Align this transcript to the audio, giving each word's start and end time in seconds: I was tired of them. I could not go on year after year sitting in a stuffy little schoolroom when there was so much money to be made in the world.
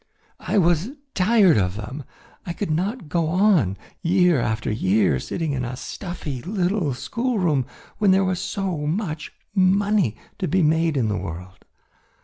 I 0.39 0.57
was 0.57 0.89
tired 1.13 1.59
of 1.59 1.75
them. 1.75 2.05
I 2.43 2.53
could 2.53 2.71
not 2.71 3.07
go 3.07 3.27
on 3.27 3.77
year 4.01 4.39
after 4.41 4.71
year 4.71 5.19
sitting 5.19 5.51
in 5.51 5.63
a 5.63 5.75
stuffy 5.77 6.41
little 6.41 6.95
schoolroom 6.95 7.67
when 7.99 8.09
there 8.09 8.25
was 8.25 8.39
so 8.39 8.87
much 8.87 9.31
money 9.53 10.17
to 10.39 10.47
be 10.47 10.63
made 10.63 10.97
in 10.97 11.07
the 11.07 11.17
world. 11.17 11.65